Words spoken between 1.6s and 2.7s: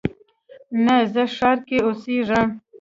کې اوسیږم